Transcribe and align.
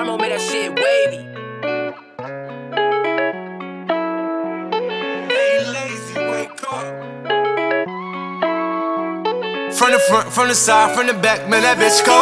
Armo 0.00 0.16
made 0.18 0.32
that 0.32 0.40
shit 0.40 0.72
wavy. 0.72 1.28
From 9.76 9.92
the 9.92 9.98
front, 10.08 10.32
from 10.32 10.48
the 10.48 10.54
side, 10.54 10.96
from 10.96 11.06
the 11.06 11.12
back, 11.12 11.50
man, 11.50 11.60
that 11.64 11.76
bitch 11.76 12.00
go. 12.06 12.16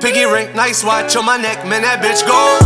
Piggy 0.00 0.24
ring, 0.24 0.52
nice 0.56 0.82
watch 0.82 1.14
on 1.14 1.24
my 1.24 1.36
neck, 1.36 1.64
man, 1.64 1.82
that 1.82 2.02
bitch 2.02 2.26
go. 2.26 2.58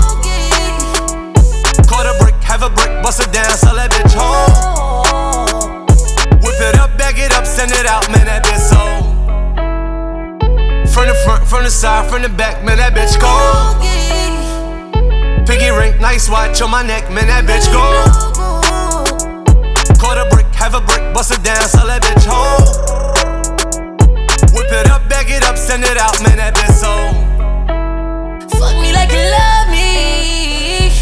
Caught 1.87 2.07
a 2.07 2.17
brick, 2.25 2.43
have 2.43 2.63
a 2.63 2.71
brick, 2.71 3.03
bust 3.03 3.21
it 3.21 3.31
down, 3.35 3.51
sell 3.51 3.75
that 3.75 3.91
bitch 3.91 4.15
home. 4.17 4.49
Whip 6.41 6.59
it 6.59 6.79
up, 6.79 6.97
bag 6.97 7.19
it 7.19 7.35
up, 7.35 7.45
send 7.45 7.71
it 7.71 7.85
out, 7.85 8.09
man, 8.11 8.25
that 8.25 8.43
bitch 8.45 8.61
so. 8.61 9.04
From 10.95 11.09
the 11.09 11.15
front, 11.27 11.43
from 11.49 11.65
the 11.65 11.71
side, 11.71 12.09
from 12.09 12.23
the 12.23 12.29
back, 12.29 12.63
man, 12.63 12.79
that 12.79 12.95
bitch 12.95 13.19
go. 13.19 13.35
Piggy 15.43 15.75
ring, 15.75 16.01
nice 16.01 16.31
watch 16.31 16.63
on 16.63 16.71
my 16.71 16.87
neck, 16.87 17.11
man, 17.11 17.27
that 17.27 17.43
bitch 17.43 17.67
go. 17.75 17.83
Caught 19.99 20.23
a 20.23 20.31
brick, 20.31 20.47
have 20.55 20.79
a 20.79 20.81
brick, 20.81 21.03
bust 21.13 21.35
it 21.35 21.43
down, 21.43 21.67
sell 21.67 21.91
that 21.91 21.99
bitch 21.99 22.23
home. 22.31 22.63
Whip 24.55 24.71
it 24.71 24.87
up, 24.87 25.03
bag 25.11 25.27
it 25.35 25.43
up, 25.43 25.59
send 25.59 25.83
it 25.83 25.99
out, 25.99 26.15
man, 26.23 26.39
that 26.39 26.55
bitch 26.55 26.79
so. 26.79 27.11
Fuck 28.55 28.79
me 28.79 28.95
like 28.95 29.11
you 29.11 29.27
love 29.35 29.67
me. 29.75 30.95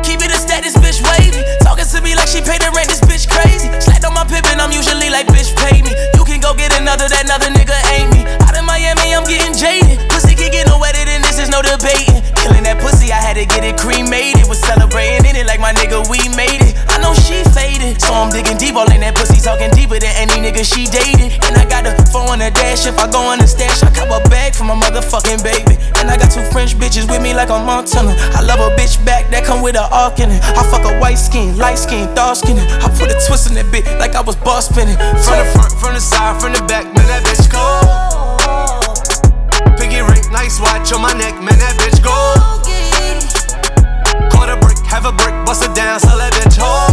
Keep 0.00 0.24
it 0.24 0.32
a 0.32 0.40
status, 0.40 0.72
bitch 0.80 1.04
wavy. 1.04 1.44
Talking 1.60 1.84
to 1.84 2.00
me 2.00 2.16
like 2.16 2.32
she 2.32 2.40
paid 2.40 2.64
the 2.64 2.72
rent, 2.72 2.88
this 2.88 3.04
bitch 3.04 3.28
crazy. 3.28 3.68
Slapped 3.76 4.08
on 4.08 4.16
my 4.16 4.24
pippin', 4.24 4.56
I'm 4.56 4.72
usually 4.72 5.12
like, 5.12 5.28
bitch, 5.28 5.52
pay 5.52 5.84
me. 5.84 5.92
You 6.16 6.24
can 6.24 6.40
go 6.40 6.56
get 6.56 6.72
another, 6.80 7.12
that 7.12 7.28
another 7.28 7.52
nigga 7.52 7.76
ain't 7.92 8.08
me. 8.08 8.24
In 8.53 8.53
Miami, 8.84 9.16
I'm 9.16 9.24
getting 9.24 9.56
jaded. 9.56 9.96
Pussy 10.12 10.36
can 10.36 10.52
get 10.52 10.68
no 10.68 10.76
wetter 10.76 11.00
than 11.08 11.24
this, 11.24 11.40
is 11.40 11.48
no 11.48 11.64
debating. 11.64 12.20
Killing 12.36 12.68
that 12.68 12.76
pussy, 12.84 13.08
I 13.08 13.16
had 13.16 13.40
to 13.40 13.48
get 13.48 13.64
it 13.64 13.80
cremated. 13.80 14.44
Was 14.44 14.60
celebrating 14.60 15.24
in 15.24 15.40
it 15.40 15.48
like 15.48 15.56
my 15.56 15.72
nigga, 15.72 16.04
we 16.12 16.20
made 16.36 16.60
it. 16.60 16.76
I 16.92 17.00
know 17.00 17.16
she 17.16 17.40
faded, 17.56 17.96
so 17.96 18.12
I'm 18.12 18.28
digging 18.28 18.60
deep. 18.60 18.76
All 18.76 18.84
in 18.92 19.00
that 19.00 19.16
pussy, 19.16 19.40
talking 19.40 19.72
deeper 19.72 19.96
than 19.96 20.12
any 20.20 20.36
nigga 20.36 20.68
she 20.68 20.84
dated. 20.84 21.32
And 21.48 21.56
I 21.56 21.64
got 21.64 21.88
a 21.88 21.96
phone 22.12 22.28
on 22.28 22.44
the 22.44 22.52
dash. 22.52 22.84
If 22.84 23.00
I 23.00 23.08
go 23.08 23.24
on 23.24 23.40
the 23.40 23.48
stash, 23.48 23.80
I 23.80 23.88
cop 23.88 24.12
a 24.12 24.20
bag 24.28 24.52
for 24.52 24.68
my 24.68 24.76
motherfucking 24.76 25.40
baby. 25.40 25.80
And 25.96 26.12
I 26.12 26.20
got 26.20 26.28
two 26.28 26.44
French 26.52 26.76
bitches 26.76 27.08
with 27.08 27.24
me 27.24 27.32
like 27.32 27.48
a 27.48 27.56
Montana. 27.56 28.12
I 28.36 28.44
love 28.44 28.60
a 28.60 28.68
bitch 28.76 29.00
back 29.08 29.32
that 29.32 29.48
come 29.48 29.64
with 29.64 29.80
a 29.80 29.88
arc 29.88 30.20
in 30.20 30.28
it. 30.28 30.44
I 30.44 30.60
fuck 30.68 30.84
a 30.84 30.92
white 31.00 31.16
skin, 31.16 31.56
light 31.56 31.80
skin, 31.80 32.12
dark 32.12 32.36
skin. 32.36 32.60
I 32.60 32.92
put 32.92 33.08
a 33.08 33.16
twist 33.24 33.48
in 33.48 33.56
that 33.56 33.72
bit 33.72 33.88
like 33.96 34.12
I 34.12 34.20
was 34.20 34.36
boss 34.36 34.68
spinning. 34.68 35.00
From 35.24 35.40
the 35.40 35.48
front, 35.56 35.72
from 35.80 35.92
the 35.96 36.04
side, 36.04 36.36
from 36.36 36.52
the 36.52 36.60
back, 36.68 36.84
man, 36.92 37.08
that 37.08 37.24
bitch 37.24 37.48
go. 37.48 38.23
Piggy 39.94 40.10
ring, 40.10 40.26
nice 40.32 40.58
watch 40.58 40.92
on 40.92 41.02
my 41.02 41.12
neck, 41.14 41.38
man, 41.38 41.54
that 41.62 41.78
bitch 41.78 42.02
go. 42.02 42.10
Caught 44.26 44.50
a 44.50 44.56
brick, 44.58 44.78
have 44.90 45.06
a 45.06 45.12
brick, 45.12 45.30
bust 45.46 45.62
it 45.62 45.72
down, 45.72 46.00
sell 46.00 46.18
that 46.18 46.34
bitch 46.34 46.58
home. 46.58 46.90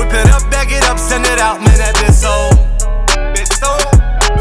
Whip 0.00 0.08
it 0.08 0.32
up, 0.32 0.40
bag 0.48 0.72
it 0.72 0.82
up, 0.84 0.98
send 0.98 1.26
it 1.26 1.38
out, 1.38 1.60
man, 1.60 1.76
that 1.76 1.92
bitch 2.00 2.16
so. 2.16 2.48
Bitch 3.36 3.52
so. 3.52 3.76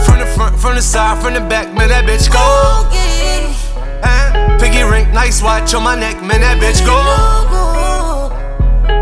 From 0.07 0.23
the 0.23 0.25
front, 0.37 0.57
from 0.57 0.75
the 0.75 0.81
side, 0.81 1.21
from 1.21 1.33
the 1.33 1.41
back, 1.41 1.67
man, 1.75 1.89
that 1.89 2.07
bitch 2.07 2.31
go. 2.31 2.39
Piggy 4.57 4.83
ring, 4.83 5.11
nice 5.11 5.43
watch 5.43 5.73
on 5.73 5.83
my 5.83 5.99
neck, 5.99 6.23
man, 6.23 6.39
that 6.39 6.63
bitch 6.63 6.79
go. 6.87 6.95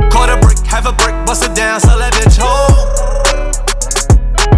Caught 0.10 0.34
a 0.34 0.38
brick, 0.42 0.58
have 0.66 0.88
a 0.88 0.94
brick, 0.94 1.14
bust 1.28 1.46
it 1.46 1.54
down, 1.54 1.80
sell 1.80 2.00
that 2.00 2.14
bitch 2.18 2.42
home. 2.42 2.74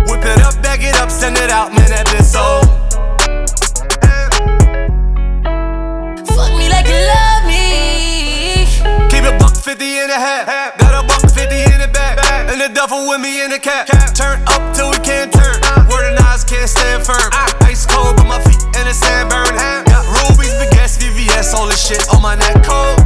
Whip 0.07 0.23
it 0.23 0.39
up, 0.39 0.55
bag 0.63 0.81
it 0.81 0.95
up, 0.95 1.11
send 1.11 1.35
it 1.35 1.49
out, 1.49 1.75
man, 1.75 1.89
that 1.89 2.07
bitch 2.07 2.23
so. 2.23 2.79
Duffel 12.83 13.07
with 13.07 13.21
me 13.21 13.41
in 13.41 13.49
the 13.49 13.59
cap. 13.59 13.87
Turn 14.13 14.43
up 14.51 14.75
till 14.75 14.91
we 14.91 14.99
can't 14.99 15.31
turn. 15.31 15.55
Word 15.87 16.03
and 16.03 16.19
eyes 16.27 16.43
can't 16.43 16.67
stand 16.67 17.05
firm. 17.05 17.31
Ice 17.63 17.85
cold, 17.85 18.17
but 18.17 18.27
my 18.27 18.39
feet 18.43 18.59
in 18.75 18.83
the 18.83 18.93
sand 18.93 19.29
burn. 19.31 19.55
Got 19.87 20.03
rubies, 20.11 20.51
baguettes, 20.59 20.99
VVS, 20.99 21.53
all 21.53 21.67
this 21.67 21.79
shit 21.79 22.03
on 22.11 22.21
my 22.21 22.35
neck 22.35 22.59
cold. 22.59 22.99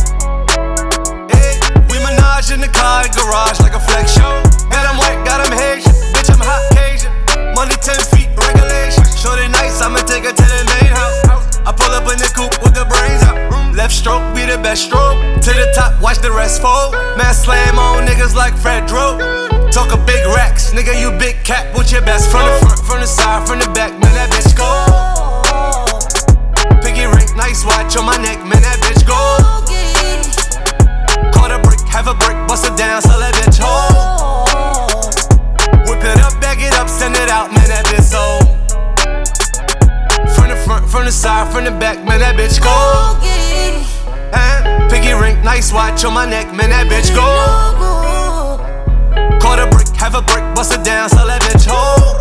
Hey, 1.29 1.61
we 1.93 2.01
menage 2.01 2.49
in 2.49 2.59
the 2.59 2.71
car, 2.73 3.05
garage 3.13 3.59
like 3.61 3.75
a 3.77 3.79
flex 3.79 4.17
show. 4.17 4.41
Got 4.73 4.89
'em 4.89 4.97
white, 4.97 5.21
got 5.29 5.45
'em 5.45 5.53
Haitian. 5.53 5.93
Bitch, 6.09 6.29
I'm 6.33 6.41
hot 6.41 6.63
Cajun. 6.73 7.13
Money 7.53 7.77
10 7.77 8.01
feet, 8.09 8.29
regulation. 8.33 9.05
Shorty 9.13 9.47
nice, 9.47 9.77
I'ma 9.81 10.01
take 10.09 10.25
her 10.25 10.33
to 10.33 10.47
the 10.57 10.63
main 10.73 10.89
house. 10.89 11.21
I 11.69 11.71
pull 11.71 11.93
up 11.93 12.09
in 12.09 12.17
the 12.17 12.31
coupe 12.33 12.57
with 12.63 12.73
the 12.73 12.85
brains 12.85 13.21
out. 13.29 13.37
Left 13.75 13.93
stroke 13.93 14.25
be 14.33 14.41
the 14.41 14.57
best 14.57 14.89
stroke. 14.89 15.21
To 15.45 15.51
the 15.53 15.69
top, 15.77 16.01
watch 16.01 16.17
the 16.17 16.31
rest 16.31 16.63
fold. 16.63 16.93
Man, 17.15 17.33
slam 17.35 17.77
on 17.77 18.07
niggas 18.07 18.33
like 18.33 18.57
Fred 18.57 18.87
Dro. 18.87 19.56
Talk 19.77 19.93
a 19.93 19.97
big 20.09 20.25
racks, 20.33 20.73
nigga, 20.73 20.99
you 20.99 21.11
big 21.19 21.37
cat 21.45 21.69
with 21.77 21.91
your 21.91 22.01
best 22.01 22.31
from 22.31 22.41
the 22.49 22.53
front, 22.65 22.79
from 22.81 22.99
the 22.99 23.05
side, 23.05 23.47
from 23.47 23.59
the 23.59 23.69
back, 23.77 23.93
man, 24.01 24.09
that 24.17 24.33
bitch 24.33 24.57
go. 24.57 24.65
Piggy 26.81 27.05
ring, 27.05 27.29
nice 27.37 27.61
watch 27.63 27.95
on 27.95 28.09
my 28.09 28.17
neck, 28.17 28.41
man, 28.41 28.65
that 28.65 28.81
bitch 28.81 29.05
go. 29.05 29.13
Caught 31.29 31.51
a 31.53 31.61
brick, 31.61 31.79
have 31.93 32.07
a 32.07 32.15
brick, 32.17 32.33
bust 32.49 32.65
it 32.65 32.75
down, 32.75 33.03
sell 33.03 33.19
that 33.21 33.37
bitch 33.37 33.61
home. 33.61 33.93
Whip 35.85 36.01
it 36.01 36.25
up, 36.25 36.33
bag 36.41 36.57
it 36.57 36.73
up, 36.73 36.89
send 36.89 37.13
it 37.13 37.29
out, 37.29 37.53
man, 37.53 37.69
that 37.69 37.85
bitch 37.85 38.09
so. 38.09 38.41
From 40.33 40.49
the 40.49 40.57
front, 40.65 40.89
from 40.89 41.05
the 41.05 41.11
side, 41.11 41.53
from 41.53 41.65
the 41.65 41.71
back, 41.77 42.03
man, 42.03 42.17
that 42.25 42.33
bitch 42.33 42.57
go. 42.57 42.73
Eh? 44.33 44.89
Piggy 44.89 45.13
ring, 45.13 45.37
nice 45.45 45.71
watch 45.71 46.03
on 46.03 46.15
my 46.15 46.25
neck, 46.25 46.49
man, 46.51 46.71
that 46.71 46.89
bitch 46.89 47.13
go. 47.13 48.26
Caught 49.41 49.59
a 49.59 49.67
brick, 49.67 49.87
have 49.97 50.15
a 50.15 50.21
brick, 50.21 50.43
bust 50.55 50.73
it 50.73 50.83
down, 50.83 51.09
sell 51.09 51.27
that 51.27 51.41
bitch 51.41 51.65
home. 51.67 52.15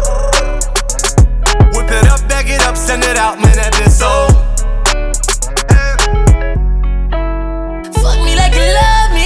Whip 1.74 1.90
it 1.90 2.06
up, 2.08 2.20
bag 2.28 2.48
it 2.48 2.62
up, 2.62 2.76
send 2.76 3.04
it 3.04 3.16
out, 3.16 3.38
man, 3.40 3.56
that 3.56 3.72
bitch 3.74 3.90
so. 3.90 4.28
Fuck 8.00 8.18
me 8.24 8.34
like 8.36 8.54
you 8.54 8.66
love 8.80 9.10
me. 9.12 9.24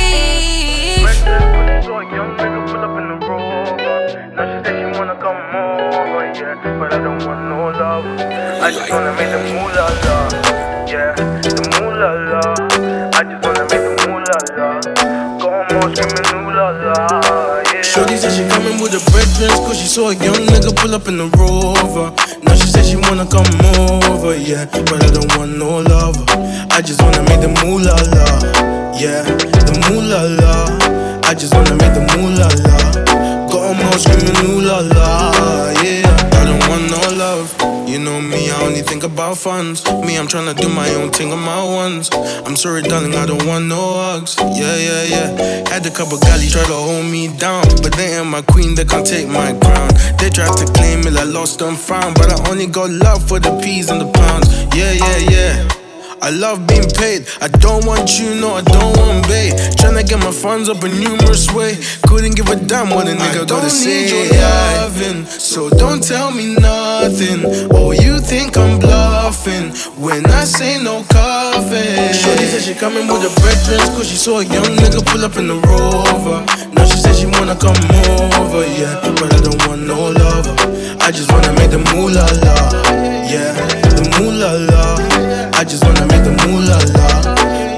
A 1.90 2.02
young 2.14 2.32
nigga 2.38 2.60
pull 2.66 2.80
up 2.80 2.96
in 2.98 3.04
the 3.08 3.16
rover. 3.26 3.76
Now 4.34 4.44
she 4.48 4.56
said 4.64 4.74
she 4.78 4.86
wanna 4.98 5.16
come 5.20 5.40
over, 5.52 6.24
yeah. 6.32 6.78
But 6.78 6.92
I 6.94 6.98
don't 6.98 7.22
want 7.26 7.40
no 7.50 7.68
love. 7.76 8.06
I 8.62 8.70
just 8.70 8.88
wanna 8.90 9.12
make 9.12 9.30
the 9.30 9.38
moolah 9.52 9.90
la, 10.04 10.16
yeah. 10.88 11.14
The 11.14 11.62
moolah 11.76 12.14
la. 12.30 12.42
I 13.12 13.20
just 13.24 13.40
wanna 13.44 13.64
make 13.68 13.84
the 13.84 13.90
moolah 14.06 14.40
la. 14.56 14.68
Go 15.40 15.48
on, 15.50 15.88
screaming 15.94 16.28
ooh 16.32 16.50
la 16.54 16.68
la, 16.70 16.96
yeah. 16.96 17.28
Shorty 17.30 17.49
said 18.20 18.32
she 18.36 18.44
coming 18.52 18.80
with 18.82 18.92
her 18.92 19.04
brethren 19.10 19.48
Cause 19.64 19.80
she 19.80 19.86
saw 19.86 20.10
a 20.10 20.14
young 20.14 20.44
nigga 20.52 20.76
pull 20.76 20.94
up 20.94 21.08
in 21.08 21.16
the 21.16 21.28
rover. 21.40 22.12
Now 22.44 22.54
she 22.54 22.68
said 22.68 22.84
she 22.84 22.96
wanna 22.96 23.24
come 23.24 23.48
over, 23.80 24.36
yeah. 24.36 24.66
But 24.88 25.02
I 25.04 25.08
don't 25.08 25.30
want 25.36 25.56
no 25.56 25.80
lover. 25.80 26.24
I 26.70 26.82
just 26.82 27.00
wanna 27.02 27.22
make 27.24 27.40
the 27.40 27.48
moolah 27.64 27.96
la 28.12 28.26
Yeah, 29.00 29.24
the 29.24 29.74
moolah 29.88 30.28
la 30.40 30.54
I 31.28 31.34
just 31.34 31.54
wanna 31.54 31.76
make 31.76 31.94
the 31.96 32.04
moolah 32.12 32.48
la 32.64 32.76
Got 33.48 33.80
all 33.84 33.98
screaming 33.98 34.36
ooh 34.44 34.60
la 34.60 34.80
la, 34.80 35.72
yeah 35.82 35.99
you 37.90 37.98
know 37.98 38.20
me, 38.20 38.50
I 38.50 38.62
only 38.62 38.82
think 38.82 39.02
about 39.02 39.36
funds. 39.36 39.84
Me, 40.06 40.16
I'm 40.16 40.28
tryna 40.28 40.54
do 40.56 40.68
my 40.68 40.88
own 40.94 41.10
thing 41.10 41.32
on 41.32 41.40
my 41.40 41.62
ones. 41.64 42.08
I'm 42.46 42.54
sorry, 42.54 42.82
darling, 42.82 43.14
I 43.14 43.26
don't 43.26 43.44
want 43.46 43.66
no 43.66 43.94
hugs. 43.94 44.36
Yeah, 44.38 44.76
yeah, 44.76 45.02
yeah. 45.02 45.68
Had 45.68 45.84
a 45.86 45.90
couple 45.90 46.18
galley 46.18 46.48
try 46.48 46.64
to 46.64 46.72
hold 46.72 47.06
me 47.06 47.28
down, 47.36 47.64
but 47.82 47.92
they 47.94 48.18
ain't 48.18 48.28
my 48.28 48.42
queen, 48.42 48.76
they 48.76 48.84
can't 48.84 49.06
take 49.06 49.26
my 49.26 49.52
crown. 49.58 49.90
They 50.18 50.30
tried 50.30 50.56
to 50.58 50.66
claim 50.72 51.00
it, 51.00 51.16
I 51.16 51.24
lost 51.24 51.60
and 51.62 51.76
found, 51.76 52.14
but 52.14 52.30
I 52.30 52.50
only 52.50 52.66
got 52.66 52.90
love 52.90 53.26
for 53.26 53.40
the 53.40 53.58
peas 53.60 53.90
and 53.90 54.00
the 54.00 54.10
pounds. 54.12 54.46
Yeah, 54.76 54.92
yeah, 54.92 55.18
yeah. 55.30 55.79
I 56.22 56.28
love 56.28 56.66
being 56.66 56.88
paid. 57.00 57.26
I 57.40 57.48
don't 57.48 57.86
want 57.86 58.20
you, 58.20 58.34
no, 58.34 58.52
I 58.54 58.60
don't 58.60 58.96
want 58.98 59.26
bait. 59.26 59.56
Tryna 59.80 60.06
get 60.06 60.18
my 60.18 60.30
funds 60.30 60.68
up 60.68 60.84
in 60.84 60.92
numerous 61.00 61.50
way. 61.52 61.78
Couldn't 62.06 62.36
give 62.36 62.48
a 62.48 62.56
damn 62.56 62.90
what 62.90 63.08
a 63.08 63.12
nigga 63.12 63.48
gotta 63.48 63.70
say. 63.70 64.04
Need 64.04 64.10
your 64.10 64.40
loving, 64.40 65.24
so 65.24 65.70
don't 65.70 66.02
tell 66.02 66.30
me 66.30 66.54
nothing. 66.56 67.40
Oh, 67.72 67.92
you 67.92 68.20
think 68.20 68.58
I'm 68.58 68.78
bluffing 68.78 69.72
when 69.96 70.26
I 70.26 70.44
say 70.44 70.82
no 70.82 71.04
coffee. 71.08 72.12
Shorty 72.12 72.44
said 72.52 72.62
she 72.62 72.74
coming 72.74 73.08
with 73.08 73.22
her 73.22 73.34
brethren, 73.40 73.80
cause 73.96 74.08
she 74.08 74.16
saw 74.16 74.40
a 74.40 74.44
young 74.44 74.76
nigga 74.76 75.00
pull 75.06 75.24
up 75.24 75.36
in 75.36 75.48
the 75.48 75.56
rover. 75.56 76.44
Now 76.74 76.84
she 76.84 76.98
said 76.98 77.16
she 77.16 77.26
wanna 77.26 77.56
come 77.56 77.80
over, 78.20 78.66
yeah. 78.76 79.00
But 79.16 79.32
I 79.32 79.40
don't 79.40 79.66
want 79.66 79.86
no 79.86 80.10
lover. 80.10 80.54
I 81.00 81.10
just 81.10 81.32
wanna 81.32 81.54
make 81.54 81.70
the 81.70 81.80
moolah 81.96 82.28
la, 82.44 82.56
yeah. 83.24 83.56
The 83.96 84.04
moolah 84.20 84.68
la. 84.68 85.09
I 85.60 85.64
just 85.64 85.84
wanna 85.84 86.06
make 86.06 86.24
the 86.24 86.32
moolah 86.48 86.80
la. 86.96 87.20
la, 87.20 87.34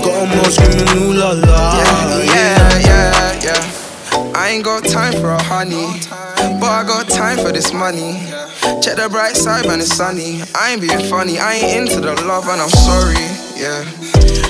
Got 0.07 0.39
all 0.39 0.51
screaming 0.55 1.03
ooh 1.03 1.15
la 1.19 1.33
la. 1.33 1.83
yeah, 2.23 2.79
yeah, 2.79 3.43
yeah. 3.43 4.33
I 4.37 4.51
ain't 4.51 4.63
got 4.63 4.85
time 4.85 5.13
for 5.15 5.31
a 5.31 5.43
honey, 5.43 5.99
but 6.61 6.71
I 6.71 6.85
got 6.87 7.09
time 7.09 7.39
for 7.39 7.51
this 7.51 7.73
money. 7.73 8.23
Check 8.81 9.03
the 9.03 9.09
bright 9.11 9.35
side 9.35 9.67
when 9.67 9.81
it's 9.81 9.97
sunny. 9.97 10.43
I 10.55 10.71
ain't 10.71 10.81
being 10.81 11.11
funny, 11.11 11.41
I 11.41 11.55
ain't 11.55 11.91
into 11.91 12.01
the 12.01 12.15
love 12.23 12.47
and 12.47 12.61
I'm 12.63 12.71
sorry, 12.71 13.19
yeah. 13.59 13.83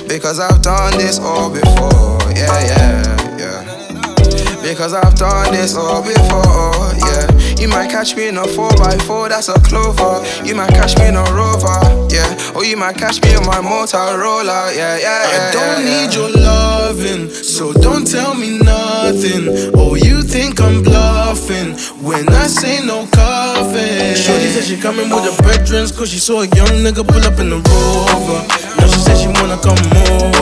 Because 0.07 0.39
I've 0.39 0.61
done 0.61 0.99
this 0.99 1.19
all 1.19 1.49
before, 1.49 2.21
yeah, 2.37 2.53
yeah, 2.69 3.39
yeah. 3.41 4.61
Because 4.61 4.93
I've 4.93 5.15
done 5.15 5.55
this 5.55 5.75
all 5.75 6.03
before, 6.03 6.93
yeah. 7.01 7.32
You 7.63 7.69
might 7.69 7.91
catch 7.91 8.17
me 8.17 8.27
in 8.27 8.39
a 8.39 8.43
4x4, 8.43 9.29
that's 9.29 9.49
a 9.49 9.55
clover. 9.61 10.27
You 10.45 10.57
might 10.57 10.71
catch 10.71 10.99
me 10.99 11.07
in 11.07 11.15
a 11.15 11.23
rover, 11.31 11.79
yeah. 12.11 12.27
Or 12.57 12.65
you 12.65 12.77
might 12.77 12.97
catch 12.97 13.23
me 13.23 13.37
on 13.37 13.47
my 13.47 13.63
Motorola, 13.63 14.75
yeah, 14.75 14.99
yeah, 14.99 14.99
yeah. 14.99 15.49
I 15.49 15.53
don't 15.53 15.87
yeah, 15.87 16.03
need 16.03 16.13
your 16.13 16.29
loving, 16.29 17.31
so 17.31 17.73
don't 17.73 18.05
tell 18.05 18.35
me 18.35 18.59
nothing. 18.59 19.71
Oh, 19.79 19.95
you 19.95 20.23
think 20.23 20.61
I'm 20.61 20.83
bluffing 20.83 21.79
when 22.03 22.29
I 22.31 22.49
say 22.49 22.85
no 22.85 23.07
coffee. 23.07 24.17
Shorty 24.19 24.49
said 24.51 24.65
she 24.65 24.77
coming 24.77 25.09
with 25.09 25.23
her 25.23 25.43
brethren, 25.45 25.87
cause 25.95 26.11
she 26.11 26.19
saw 26.19 26.43
a 26.43 26.49
young 26.59 26.83
nigga 26.83 27.07
pull 27.07 27.23
up 27.23 27.39
in 27.39 27.51
the 27.51 27.63
rover. 27.63 28.43
Now 28.75 28.89
she 28.89 28.99
said 28.99 29.17
she 29.23 29.29
wanna 29.39 29.57
come 29.63 29.79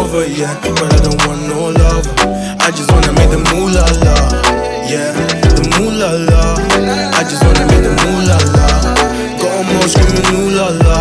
over, 0.00 0.25
yeah. 0.26 0.56
But 0.62 0.88
I 0.88 0.96
don't 1.05 1.20
want 1.28 1.43
no 1.52 1.69
love. 1.69 2.08
I 2.64 2.70
just 2.70 2.90
wanna 2.90 3.12
make 3.12 3.28
the 3.28 3.44
moolah 3.52 3.84
la, 4.08 4.88
yeah. 4.88 5.50
The 5.70 5.78
moolah 5.78 6.19
la. 6.26 6.43
I 7.14 7.22
just 7.22 7.43
wanna 7.44 7.67
make 7.70 7.82
the 7.87 7.93
moolah 8.02 8.38
la. 8.55 8.67
Got 9.38 9.52
them 9.55 9.76
all 9.76 9.87
screaming 9.87 10.26
ooh 10.34 10.50
la 10.50 10.67
la, 10.82 10.99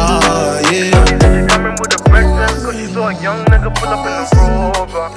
yeah. 0.70 0.94
She 1.10 1.42
coming 1.50 1.76
with 1.82 1.98
a 1.98 2.00
breakfast, 2.10 2.66
cause 2.66 2.76
she 2.78 2.86
saw 2.94 3.10
a 3.10 3.14
young 3.22 3.42
nigga 3.50 3.74
pull 3.74 3.90
up 3.90 4.06
in 4.06 4.14
the 4.14 4.26
rover. 4.38 5.10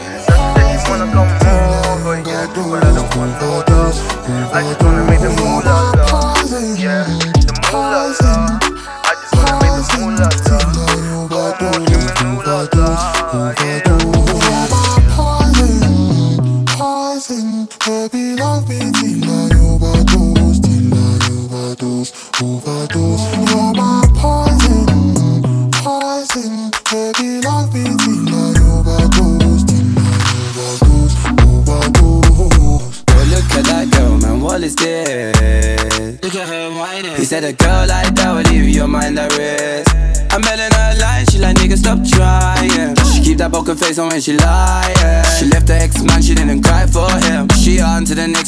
Now 0.57 0.65
she 0.73 0.79
said 0.81 0.81
she 0.81 0.89
wanna 0.89 1.07
come 1.13 1.31
over, 1.93 2.17
yeah. 2.25 2.47
But 2.55 2.85
I 2.85 2.91
don't 2.97 3.11
want 3.17 3.33
no 3.41 3.63
love. 3.69 3.97
I 4.55 4.63
just 4.63 4.81
wanna 4.83 5.05
make 5.05 5.21
the 5.21 5.31
moolah 5.37 5.93
la. 6.01 6.07
Yeah, 6.81 7.05
the 7.45 7.53
moolah 7.69 8.17
la. 8.25 8.35
I 9.05 9.13
just 9.21 9.33
wanna 9.37 9.57
make 9.61 9.77
the 9.77 9.85
moolah 10.01 10.31
la. 10.49 10.52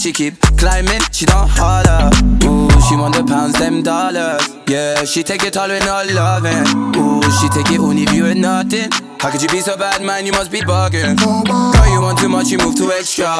She 0.05 0.13
keep 0.13 0.39
climbing, 0.59 1.01
she 1.13 1.25
don't 1.25 1.49
holler. 1.49 2.11
Ooh, 2.45 2.69
she 2.85 2.95
want 2.95 3.17
the 3.17 3.25
pounds, 3.25 3.59
them 3.59 3.83
dollars. 3.83 4.55
Yeah, 4.69 5.03
she 5.05 5.23
take 5.23 5.43
it 5.45 5.57
all 5.57 5.69
with 5.69 5.83
no 5.87 6.05
loving. 6.13 6.69
Ooh, 6.95 7.23
she 7.41 7.49
take 7.49 7.73
it 7.73 7.81
only 7.81 8.03
if 8.03 8.13
you 8.13 8.27
ain't 8.27 8.41
nothing. 8.41 8.91
How 9.19 9.31
could 9.31 9.41
you 9.41 9.49
be 9.49 9.61
so 9.61 9.79
bad, 9.79 10.03
man? 10.03 10.27
You 10.27 10.33
must 10.33 10.53
be 10.53 10.61
bugging. 10.61 11.17
Girl, 11.17 11.89
you 11.89 12.03
want 12.03 12.19
too 12.19 12.29
much, 12.29 12.51
you 12.51 12.59
move 12.59 12.77
too 12.77 12.93
extra. 12.93 13.33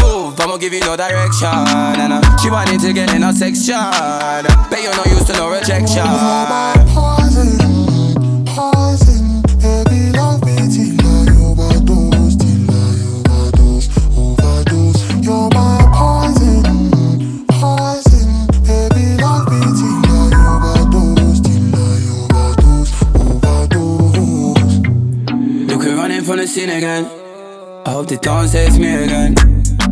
Move, 0.00 0.40
I'ma 0.40 0.56
give 0.56 0.72
you 0.72 0.80
no 0.80 0.96
direction. 0.96 1.52
And 2.00 2.14
uh, 2.14 2.36
she 2.38 2.48
wanted 2.48 2.80
to 2.80 2.94
get 2.94 3.12
in 3.12 3.22
a 3.22 3.34
section. 3.34 3.76
Bet 4.70 4.82
you're 4.82 4.96
not 4.96 5.04
used 5.04 5.26
to 5.26 5.34
no 5.34 5.50
rejection. 5.52 6.06
We're 26.56 26.66
running 26.66 27.04
from 27.04 27.06
the 27.06 27.06
scene 27.06 27.06
again. 27.06 27.06
I 27.86 27.90
hope 27.90 28.06
they 28.08 28.16
don't 28.16 28.48
say 28.48 28.66
it's 28.66 28.78
me 28.78 28.94
again. 28.94 29.34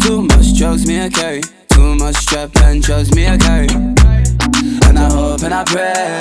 Too 0.00 0.22
much 0.22 0.56
drugs, 0.56 0.87
me 0.87 1.02
I 1.02 1.08
carry. 1.08 1.40
Too 1.69 1.94
much 1.96 2.16
strap 2.16 2.50
and 2.62 2.82
drugs, 2.82 3.14
me 3.14 3.26
I 3.26 3.37
carry. 3.37 3.69
And 4.87 4.99
I 4.99 5.10
hope 5.10 5.43
and 5.43 5.55
I 5.55 5.64
pray 5.64 6.20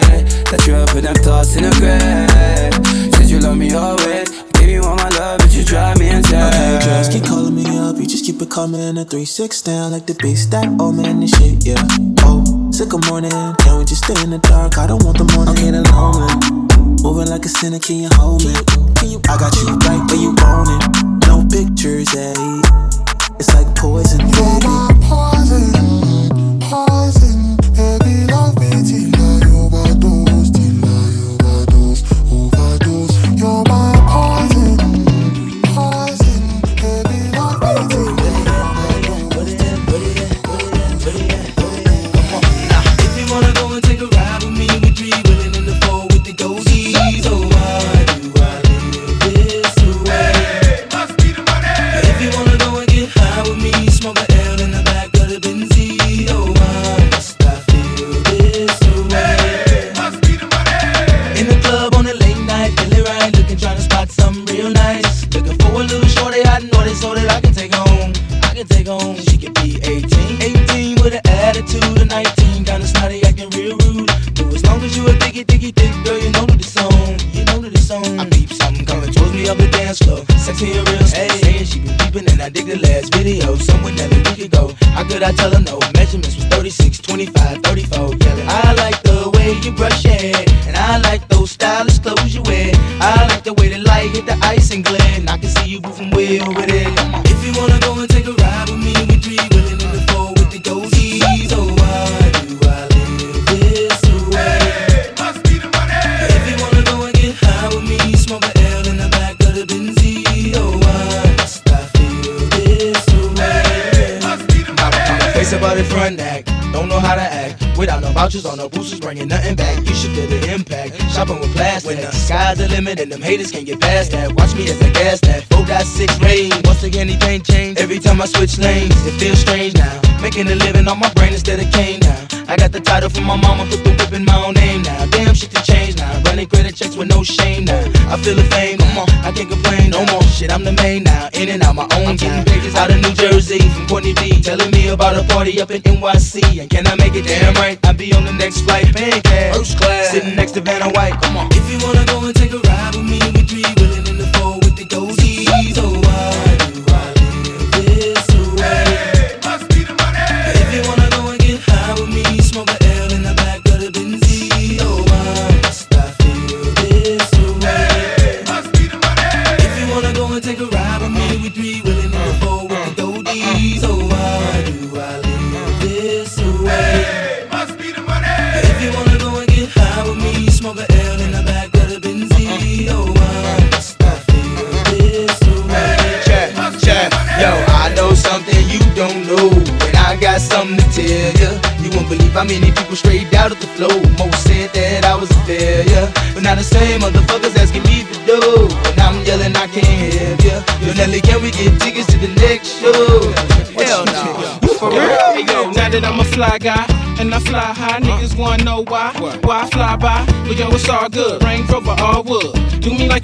that 0.52 0.64
you'll 0.68 0.86
put 0.88 1.04
them 1.04 1.16
thoughts 1.16 1.56
in 1.56 1.64
the 1.64 1.72
grave. 1.80 3.16
Said 3.16 3.30
you 3.30 3.40
love 3.40 3.58
me 3.58 3.74
always. 3.74 4.30
Gave 4.54 4.70
you 4.70 4.84
all 4.84 4.96
my 4.96 5.10
love, 5.10 5.40
but 5.40 5.54
you 5.54 5.64
drive 5.64 5.98
me 6.00 6.10
insane. 6.10 6.44
Okay, 6.44 6.86
girls 6.86 7.10
keep 7.10 7.24
calling 7.24 7.56
me 7.56 7.66
up, 7.78 7.98
you 7.98 8.08
just 8.08 8.26
keep 8.26 8.42
it 8.42 8.50
coming 8.50 8.82
in 8.82 8.98
a 8.98 9.06
3-6 9.06 9.64
down 9.64 9.92
like 9.92 10.06
the 10.06 10.16
beat 10.16 10.36
stack. 10.36 10.70
Oh 10.80 10.92
man, 10.92 11.20
this 11.20 11.32
shit, 11.38 11.66
yeah. 11.66 11.82
Oh, 12.22 12.72
sick 12.72 12.94
of 12.94 13.06
morning, 13.10 13.32
can 13.60 13.78
we 13.78 13.86
just 13.86 14.04
stay 14.04 14.20
in 14.24 14.32
the 14.32 14.40
dark? 14.40 14.78
I 14.78 14.88
don't 14.88 15.04
want 15.04 15.18
the 15.18 15.26
morning. 15.36 15.56
I'm 15.56 15.62
getting 15.62 15.84
lonely, 15.94 16.67
moving 17.02 17.30
like 17.30 17.46
a 17.46 17.50
sinner, 17.50 17.80
can 17.80 17.98
you 17.98 18.10
hold 18.14 18.44
me? 18.44 18.54
I 19.30 19.38
got 19.38 19.56
you 19.58 19.68
right 19.86 20.04
where 20.10 20.20
you 20.20 20.32
want 20.38 20.70
it. 20.70 21.28
No 21.28 21.46
pictures, 21.46 22.14
eh? 22.16 22.34
It's 23.40 23.54
like 23.54 23.76
poison, 23.76 24.20
baby. 24.20 25.97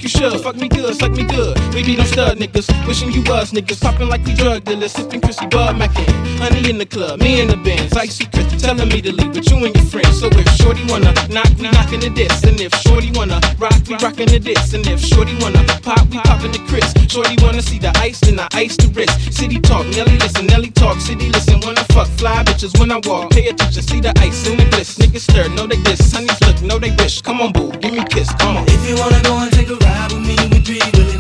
you 0.04 0.10
should. 0.10 0.42
Fuck 0.42 0.58
me 0.58 0.68
good, 0.68 0.96
suck 0.96 1.12
me 1.12 1.24
good. 1.24 1.53
We 1.74 1.82
be 1.84 1.96
them 1.96 2.06
stud 2.06 2.38
niggas, 2.38 2.70
wishing 2.88 3.12
you 3.12 3.24
was 3.24 3.52
niggas, 3.52 3.82
popping 3.82 4.08
like 4.08 4.24
we 4.26 4.36
drug 4.36 4.64
dealers, 4.64 4.92
sipping 4.92 5.22
Chrissy 5.22 5.48
Bud 5.48 5.76
Mackin. 5.76 6.06
Honey 6.38 6.70
in 6.70 6.78
the 6.78 6.86
club, 6.86 7.20
me 7.20 7.42
in 7.42 7.48
the 7.48 7.58
Benz, 7.58 7.94
icy 7.94 8.26
Chris 8.28 8.62
telling 8.62 8.88
me 8.90 9.02
to 9.02 9.12
leave 9.12 9.34
with 9.34 9.50
you 9.50 9.58
and 9.66 9.74
your 9.74 9.86
friends. 9.86 10.20
So 10.20 10.28
if 10.32 10.48
Shorty 10.54 10.86
wanna 10.86 11.12
knock, 11.34 11.50
we 11.58 11.68
knockin' 11.74 12.00
the 12.00 12.12
diss, 12.14 12.44
and 12.44 12.62
if 12.62 12.74
Shorty 12.76 13.10
wanna 13.18 13.42
rock, 13.58 13.74
we 13.90 13.96
rockin' 13.98 14.30
the 14.30 14.40
diss, 14.40 14.74
and 14.74 14.86
if 14.86 15.02
Shorty 15.02 15.36
wanna 15.42 15.66
pop, 15.82 16.06
we 16.14 16.20
poppin' 16.22 16.52
the 16.52 16.62
Chris. 16.70 16.86
Shorty 17.12 17.36
wanna 17.42 17.62
see 17.62 17.80
the 17.80 17.92
ice, 17.98 18.20
then 18.20 18.40
I 18.40 18.48
ice 18.54 18.78
the 18.78 18.88
wrist. 18.94 19.34
City 19.34 19.60
talk, 19.60 19.86
Nelly 19.98 20.18
listen, 20.18 20.46
Nelly 20.46 20.70
talk, 20.70 21.02
city 21.02 21.30
listen. 21.30 21.60
When 21.62 21.76
I 21.78 21.84
fuck 21.90 22.08
fly 22.22 22.44
bitches 22.44 22.78
when 22.80 22.92
I 22.92 23.02
walk, 23.04 23.32
pay 23.32 23.48
attention, 23.50 23.82
see 23.82 24.00
the 24.00 24.14
ice 24.20 24.48
in 24.48 24.58
the 24.58 24.66
bliss. 24.70 25.00
Niggas 25.00 25.26
stir, 25.26 25.50
know 25.50 25.66
they 25.66 25.82
diss, 25.82 26.14
honeys 26.14 26.40
look, 26.46 26.62
know 26.62 26.78
they 26.78 26.92
wish. 27.02 27.22
Come 27.22 27.42
on, 27.42 27.52
boo, 27.52 27.72
give 27.82 27.94
me 27.94 28.06
kiss, 28.10 28.32
come 28.38 28.58
on. 28.58 28.66
If 28.68 28.88
you 28.88 28.96
wanna 28.96 29.22
go 29.24 29.38
and 29.40 29.52
take 29.52 29.70
a 29.70 29.76
ride 29.76 30.14
with 30.14 30.22
me, 30.22 30.38
we 30.54 30.60
be 30.62 30.80
with 30.98 31.13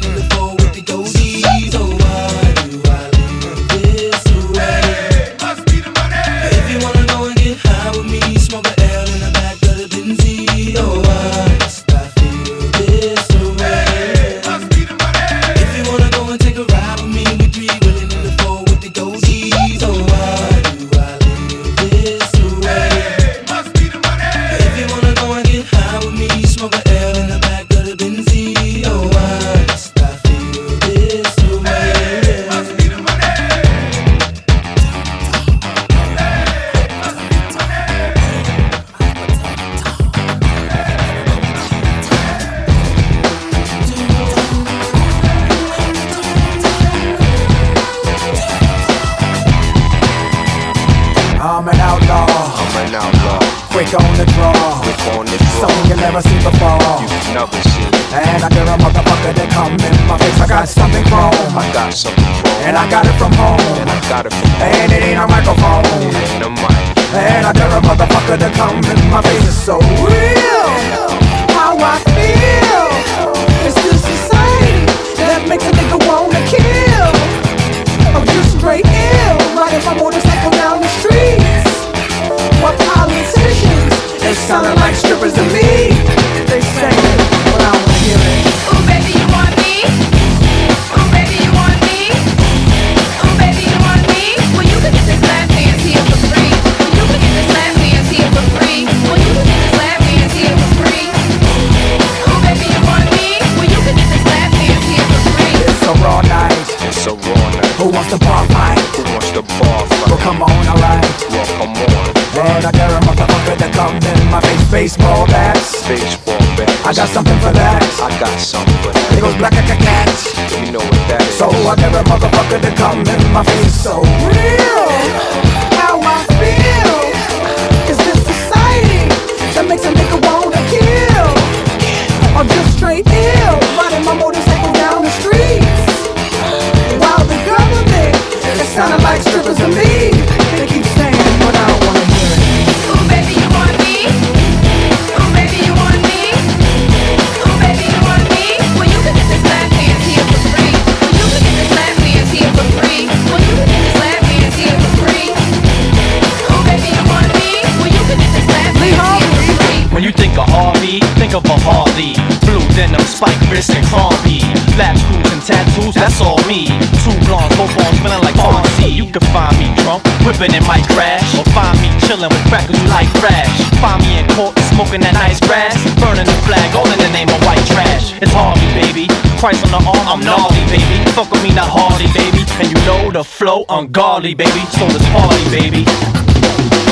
could 169.13 169.29
find 169.29 169.53
me 169.61 169.69
drunk, 169.85 170.01
whipping 170.25 170.57
in 170.57 170.65
my 170.65 170.81
crash, 170.97 171.37
or 171.37 171.45
find 171.53 171.77
me 171.85 171.93
chilling 172.09 172.33
with 172.33 172.43
crackers 172.49 172.73
you 172.73 172.89
like 172.89 173.05
trash. 173.21 173.53
Find 173.77 174.01
me 174.01 174.17
in 174.17 174.25
court, 174.33 174.57
smoking 174.73 175.05
that 175.05 175.13
nice 175.13 175.37
grass, 175.37 175.77
burning 176.01 176.25
the 176.25 176.33
flag, 176.49 176.73
all 176.73 176.89
in 176.89 176.97
the 176.97 177.13
name 177.13 177.29
of 177.29 177.37
white 177.45 177.61
trash. 177.69 178.17
It's 178.17 178.33
Harvey, 178.33 178.65
baby. 178.73 179.05
Christ 179.37 179.61
on 179.69 179.77
the 179.77 179.81
arm, 179.85 180.05
I'm 180.09 180.21
gnarly, 180.25 180.65
baby. 180.65 180.97
Fuck 181.13 181.29
with 181.29 181.45
me, 181.45 181.53
not 181.53 181.69
Harley, 181.69 182.09
baby. 182.17 182.41
And 182.57 182.73
you 182.73 182.79
know 182.89 183.13
the 183.13 183.21
flow 183.21 183.69
ungodly, 183.69 184.33
baby. 184.33 184.65
So 184.73 184.89
this 184.89 185.05
party, 185.13 185.45
baby. 185.53 185.85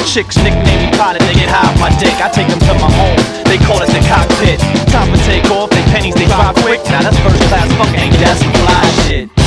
Chicks 0.05 0.37
nickname 0.45 0.77
me 0.77 0.89
potted, 0.93 1.25
they 1.25 1.33
get 1.33 1.49
high 1.49 1.73
off 1.73 1.77
my 1.81 1.89
dick. 1.97 2.13
I 2.21 2.29
take 2.29 2.53
them 2.53 2.61
to 2.69 2.73
my 2.77 2.91
home, 3.01 3.17
they 3.49 3.57
call 3.65 3.81
it 3.81 3.89
the 3.89 4.01
cockpit. 4.05 4.61
Time 4.93 5.09
and 5.09 5.23
take 5.25 5.49
off, 5.49 5.73
they 5.73 5.81
pennies, 5.89 6.13
they 6.13 6.29
drop 6.29 6.53
quick. 6.61 6.85
Now 6.85 7.01
that's 7.01 7.17
first 7.25 7.41
class, 7.49 7.65
fuck 7.81 7.89
ain't 7.97 8.13
that's 8.21 8.45
fly 8.61 8.85
shit. 9.09 9.40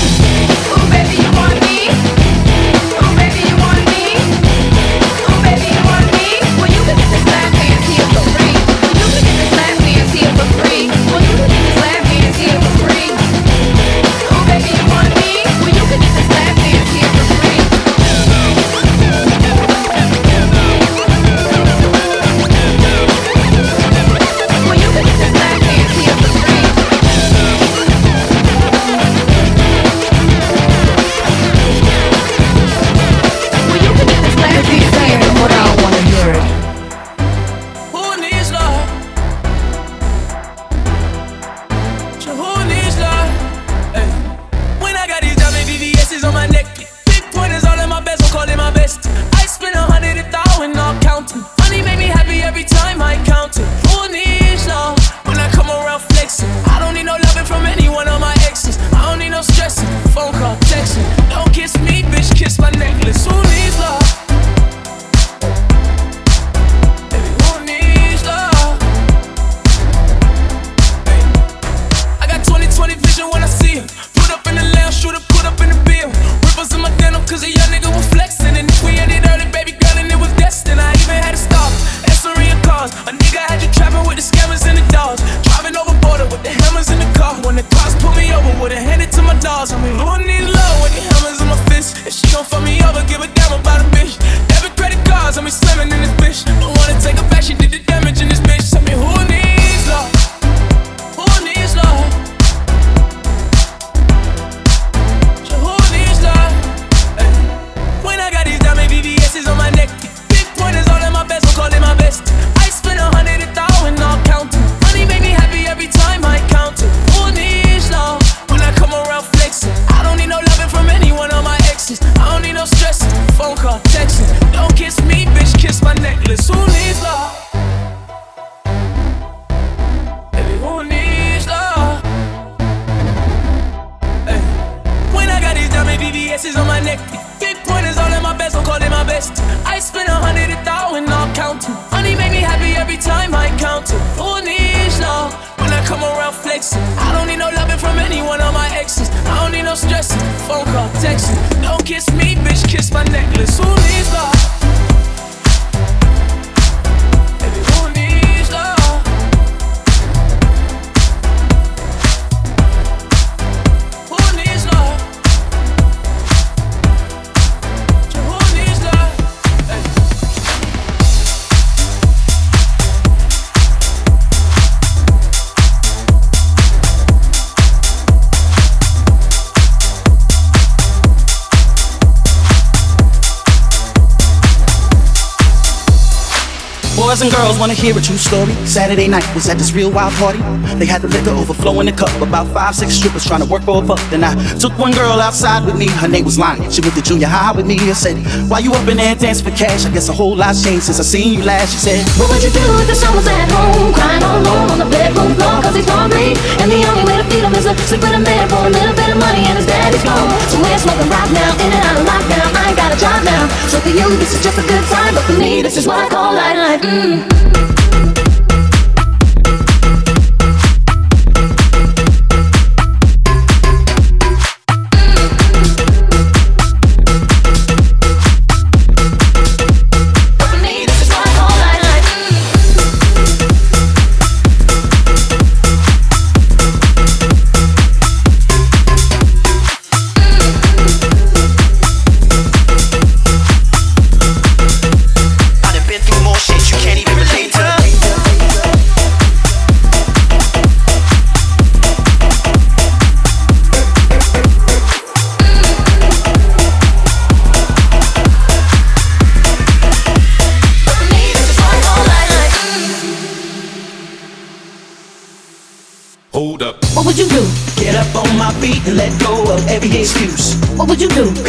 Wanna 187.65 187.73
hear 187.73 187.97
a 187.97 188.01
true 188.03 188.19
story. 188.19 188.53
Saturday 188.67 189.09
night 189.09 189.25
was 189.35 189.49
at 189.49 189.57
this 189.57 189.73
real 189.73 189.91
wild 189.91 190.13
party. 190.21 190.39
They 190.79 190.87
had 190.87 191.03
the 191.03 191.09
liquor 191.09 191.31
overflow 191.31 191.81
in 191.81 191.87
the 191.87 191.93
cup. 191.93 192.11
About 192.21 192.47
five, 192.49 192.75
six 192.75 192.95
strippers 192.95 193.25
trying 193.25 193.41
to 193.41 193.49
work 193.49 193.63
for 193.63 193.83
a 193.83 193.87
buck. 193.87 194.01
Then 194.11 194.25
I 194.25 194.35
took 194.59 194.77
one 194.79 194.93
girl 194.93 195.21
outside 195.21 195.65
with 195.65 195.77
me. 195.77 195.89
Her 195.89 196.09
name 196.09 196.25
was 196.25 196.39
Lonnie. 196.39 196.71
She 196.71 196.81
went 196.81 196.95
to 196.95 197.03
junior 197.03 197.29
high 197.29 197.53
with 197.53 197.67
me. 197.67 197.79
I 197.79 197.93
said, 197.93 198.17
Why 198.51 198.59
you 198.59 198.73
up 198.73 198.87
in 198.89 198.97
there 198.99 199.15
dancing 199.15 199.45
for 199.45 199.55
cash? 199.57 199.87
I 199.87 199.91
guess 199.91 200.09
a 200.09 200.13
whole 200.13 200.37
lot's 200.37 200.63
changed 200.65 200.85
since 200.87 200.99
I 200.99 201.07
seen 201.07 201.35
you 201.35 201.43
last. 201.45 201.73
She 201.73 201.79
said, 201.79 202.01
What 202.19 202.31
would 202.31 202.43
you 202.43 202.51
do 202.51 202.65
if 202.83 202.87
the 202.91 202.97
was 203.15 203.27
at 203.29 203.49
home, 203.51 203.95
crying 203.95 204.23
all 204.23 204.39
alone 204.41 204.71
on 204.75 204.79
the 204.79 204.89
bedroom 204.91 205.35
floor 205.39 205.63
cause 205.63 205.75
he's 205.75 205.89
hungry? 205.89 206.35
And 206.59 206.69
the 206.71 206.83
only 206.91 207.05
way 207.07 207.17
to 207.23 207.27
feed 207.31 207.45
him 207.45 207.55
is 207.55 207.65
to 207.65 207.75
sleep 207.87 208.03
with 208.03 208.15
a 208.17 208.23
man 208.23 208.49
for 208.51 208.67
a 208.67 208.71
little 208.71 208.95
bit 208.95 209.11
of 209.15 209.19
money 209.19 209.47
and 209.47 209.57
his 209.59 209.67
daddy's 209.67 210.03
gone. 210.03 210.29
So 210.51 210.59
we're 210.59 210.79
smoking 210.79 211.11
right 211.11 211.31
now, 211.31 211.51
in 211.63 211.71
and 211.71 211.83
out 211.87 211.97
of 212.01 212.05
lockdown. 212.07 212.49
I 212.51 212.63
ain't 212.73 212.79
got 212.79 212.91
a 212.91 212.99
job 212.99 213.21
now. 213.25 213.47
So 213.71 213.79
for 213.81 213.93
you, 213.93 214.09
this 214.17 214.35
is 214.35 214.43
just 214.43 214.59
a 214.59 214.67
good 214.67 214.85
time, 214.91 215.15
but 215.15 215.25
for 215.25 215.37
me, 215.39 215.63
this 215.63 215.77
is 215.77 215.87
what 215.87 215.99
I 215.99 216.09
call 216.09 216.35
life. 216.35 216.81
Mm. 216.83 217.84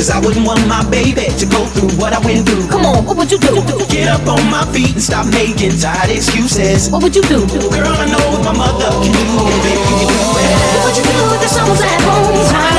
Cause 0.06 0.14
I 0.14 0.20
wouldn't 0.22 0.46
want 0.46 0.62
my 0.68 0.88
baby 0.92 1.34
to 1.34 1.46
go 1.50 1.66
through 1.66 1.90
what 1.98 2.14
I 2.14 2.22
went 2.22 2.46
through. 2.46 2.70
Come 2.70 2.86
on, 2.86 3.06
what 3.06 3.18
would 3.18 3.32
you 3.32 3.40
do? 3.40 3.58
Get 3.90 4.06
up 4.08 4.22
on 4.30 4.38
my 4.54 4.62
feet 4.70 4.94
and 4.94 5.02
stop 5.02 5.26
making 5.34 5.82
tired 5.82 6.12
excuses. 6.12 6.92
What 6.92 7.02
would 7.02 7.16
you 7.16 7.24
do? 7.24 7.42
Girl, 7.42 7.90
I 7.90 8.06
know 8.06 8.22
what 8.30 8.46
my 8.46 8.54
mother 8.54 8.86
can 9.02 9.10
do, 9.10 9.26
baby, 9.34 9.74
can 9.82 9.98
you 9.98 10.06
do 10.06 10.22
it? 10.46 10.54
What 10.78 10.86
would 10.86 10.98
you 11.02 11.06
do 11.10 11.18
if 11.34 11.42
the 11.42 11.50
son 11.50 11.66
was 11.66 11.82
at 11.82 12.02
home, 12.06 12.75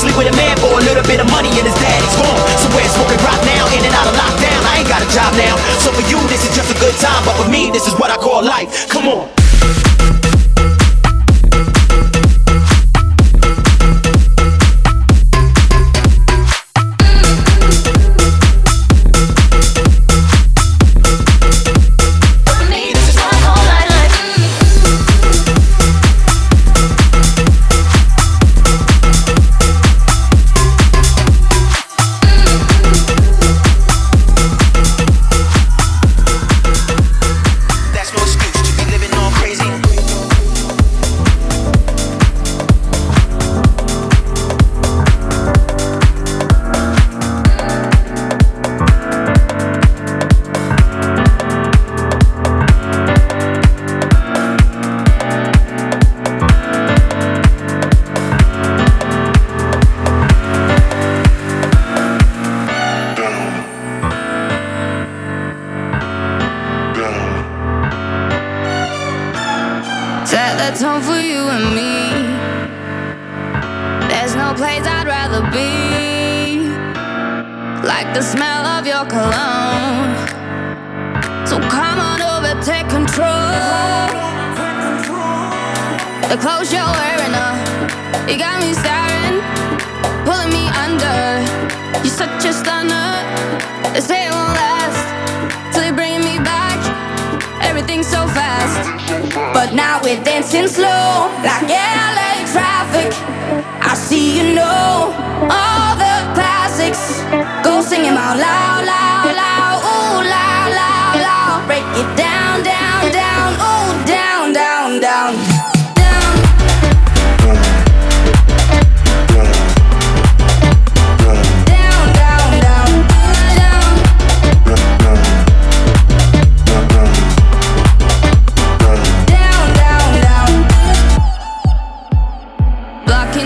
sleep 0.00 0.16
with 0.16 0.32
a 0.32 0.36
man 0.36 0.56
for 0.56 0.72
a 0.72 0.82
little 0.88 1.04
bit 1.04 1.20
of 1.20 1.28
money 1.28 1.52
and 1.60 1.68
his 1.68 1.76
daddy's 1.76 2.16
gone. 2.16 2.40
So 2.56 2.72
we're 2.72 2.88
smoking 2.88 3.20
rock 3.20 3.40
now, 3.44 3.68
in 3.76 3.84
and 3.84 3.92
out 3.92 4.08
of 4.08 4.16
lockdown. 4.16 4.60
I 4.72 4.80
ain't 4.80 4.88
got 4.88 5.04
a 5.04 5.10
job 5.12 5.36
now. 5.36 5.60
So 5.76 5.92
for 5.92 6.04
you, 6.08 6.16
this 6.32 6.40
is 6.48 6.56
just 6.56 6.72
a 6.72 6.78
good 6.80 6.96
time, 6.96 7.20
but 7.28 7.36
for 7.36 7.48
me, 7.50 7.70
this 7.70 7.86
is 7.86 7.92
what 8.00 8.10
I 8.10 8.16
call 8.16 8.42
life. 8.42 8.88
Come 8.88 9.08
on. 9.08 9.39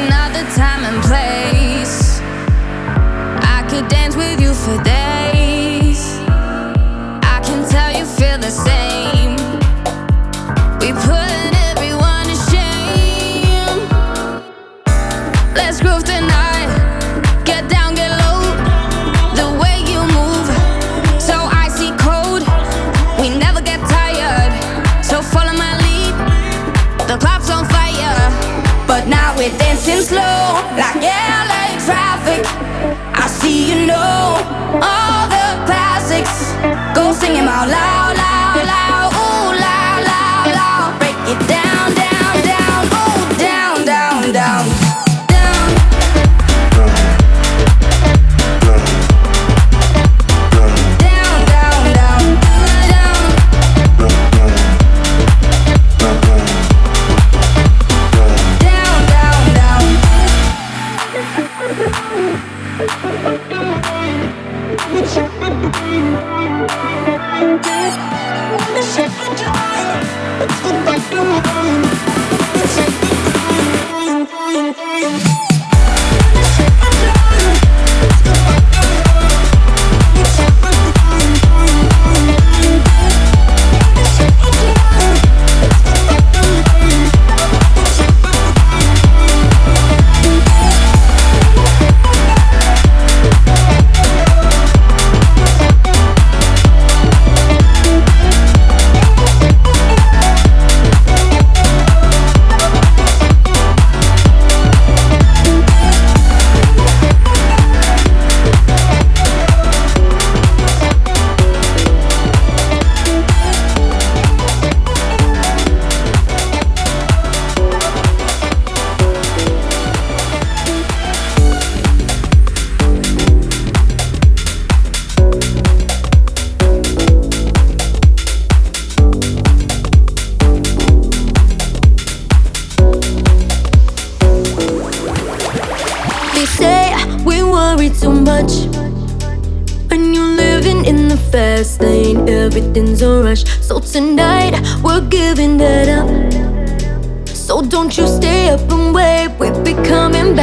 another 0.07 0.45
time 0.55 0.85
and 0.85 1.03
place. 1.03 2.21
I 3.57 3.67
could 3.69 3.89
dance 3.89 4.17
with 4.17 4.41
you 4.41 4.55
for 4.55 4.83
days. 4.83 5.04
all 34.83 35.29
the 35.29 35.47
classics. 35.67 36.53
Go 36.95 37.13
sing 37.13 37.35
them 37.35 37.49
out 37.49 37.69
loud. 37.69 38.04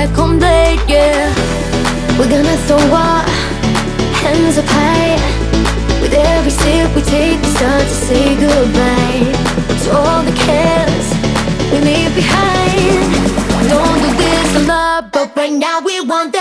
back 0.02 0.16
home 0.18 0.40
late, 0.40 0.82
yeah. 0.88 1.30
We're 2.18 2.32
gonna 2.36 2.58
throw 2.66 2.82
our 3.06 3.22
hands 4.24 4.58
up 4.58 4.66
high. 4.68 5.18
With 6.02 6.14
every 6.14 6.54
sip 6.62 6.90
we 6.96 7.02
take, 7.04 7.40
we 7.40 7.50
start 7.58 7.84
to 7.84 7.98
say 8.08 8.26
goodbye. 8.46 9.22
To 9.84 9.88
all 10.02 10.24
the 10.30 10.36
cares 10.48 11.08
we 11.72 11.78
leave 11.90 12.14
behind. 12.16 13.02
Don't 13.74 14.00
do 14.06 14.10
this 14.24 14.50
a 14.62 14.64
lot, 14.74 15.12
but 15.12 15.36
right 15.38 15.54
now 15.68 15.78
we 15.88 15.96
want 16.02 16.34
that 16.34 16.40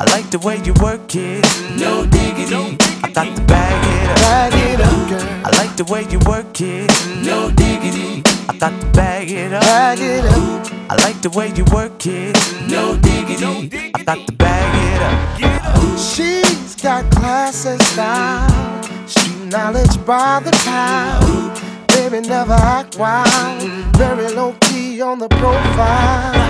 I 0.00 0.04
like 0.04 0.30
the 0.30 0.38
way 0.38 0.56
you 0.64 0.72
work 0.80 1.14
it. 1.14 1.44
No 1.78 2.06
diggity. 2.06 2.78
I 3.04 3.12
thought 3.12 3.36
to 3.36 3.42
bag 3.42 3.84
it 3.84 4.08
up. 4.08 4.16
Bag 4.16 4.54
it 4.54 4.80
up, 4.80 5.08
girl. 5.10 5.20
I 5.44 5.50
like 5.58 5.76
the 5.76 5.84
way 5.92 6.06
you 6.08 6.18
work 6.20 6.58
it. 6.58 6.90
No 7.22 7.50
diggity. 7.50 8.22
I 8.48 8.56
thought 8.56 8.80
to 8.80 8.86
bag 8.96 9.30
it 9.30 9.52
up. 9.52 9.60
Bag 9.60 9.98
it 10.00 10.24
up. 10.24 10.90
I 10.90 10.94
like 11.04 11.20
the 11.20 11.28
way 11.28 11.52
you 11.54 11.66
work 11.66 12.06
it. 12.06 12.34
No 12.66 12.96
diggity. 12.96 13.92
I 13.94 14.02
thought 14.02 14.26
to 14.26 14.32
bag 14.32 14.72
it 14.88 15.02
up. 15.02 15.98
She's 15.98 16.76
got 16.76 17.04
class 17.12 17.66
and 17.66 17.82
style, 17.82 18.82
street 19.06 19.52
knowledge 19.52 20.02
by 20.06 20.40
the 20.40 20.52
pound. 20.64 21.60
Baby 21.88 22.26
never 22.26 22.54
act 22.54 22.96
wild, 22.96 23.60
very 23.98 24.32
low 24.32 24.56
key 24.62 25.02
on 25.02 25.18
the 25.18 25.28
profile. 25.28 26.49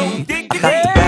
no 0.00 0.24
diggity. 0.24 0.99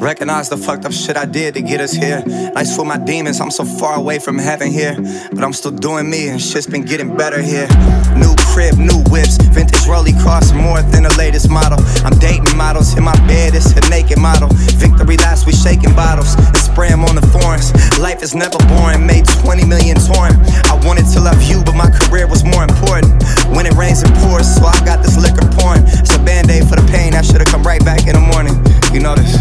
Recognize 0.00 0.48
the 0.48 0.56
fucked 0.56 0.86
up 0.86 0.92
shit 0.92 1.18
I 1.18 1.26
did 1.26 1.52
to 1.54 1.60
get 1.60 1.80
us 1.80 1.92
here. 1.92 2.24
Nice 2.54 2.74
for 2.74 2.86
my 2.86 2.96
demons, 2.96 3.38
I'm 3.38 3.50
so 3.50 3.66
far 3.66 3.96
away 3.96 4.18
from 4.18 4.38
heaven 4.38 4.70
here. 4.70 4.96
But 5.30 5.44
I'm 5.44 5.52
still 5.52 5.72
doing 5.72 6.08
me, 6.08 6.28
and 6.28 6.40
shit's 6.40 6.66
been 6.66 6.86
getting 6.86 7.14
better 7.16 7.42
here. 7.42 7.68
New 8.16 8.34
crib, 8.52 8.78
new 8.78 9.04
whips, 9.12 9.36
vintage 9.52 9.86
Rolly 9.86 10.12
costs 10.12 10.52
more 10.52 10.80
than 10.80 11.04
the 11.04 11.14
latest 11.18 11.50
model. 11.50 11.78
I'm 12.04 12.18
dating 12.18 12.56
models, 12.56 12.96
in 12.96 13.04
my 13.04 13.14
bed, 13.26 13.54
it's 13.54 13.76
a 13.76 13.84
naked 13.90 14.18
model. 14.18 14.48
Victory 14.80 15.16
lasts, 15.18 15.44
we 15.44 15.52
shaking 15.52 15.94
bottles 15.94 16.34
and 16.34 16.56
spray 16.56 16.92
on 16.92 17.14
the 17.14 17.26
foreigns. 17.28 17.68
Life 17.98 18.22
is 18.22 18.34
never 18.34 18.56
boring, 18.72 19.04
made 19.06 19.28
20 19.44 19.66
million 19.66 19.96
touring. 19.96 20.34
I 20.64 20.80
wanted 20.82 21.06
to 21.12 21.20
love 21.20 21.42
you, 21.44 21.62
but 21.62 21.76
my 21.76 21.90
career 21.92 22.26
was 22.26 22.42
more 22.42 22.64
important. 22.64 23.12
When 23.52 23.66
it 23.66 23.74
rains, 23.76 24.02
it 24.02 24.12
pours, 24.24 24.48
so 24.48 24.64
I 24.64 24.80
got 24.84 25.04
this 25.04 25.20
liquor 25.20 25.44
pouring. 25.60 25.84
It's 25.86 26.16
a 26.16 26.22
band 26.24 26.50
aid 26.50 26.68
for 26.68 26.76
the 26.76 26.86
pain, 26.88 27.14
I 27.14 27.22
should've 27.22 27.52
come 27.52 27.62
right 27.62 27.84
back 27.84 28.08
in 28.08 28.14
the 28.16 28.24
morning. 28.32 28.56
You 28.92 29.00
know 29.00 29.14
this, 29.14 29.38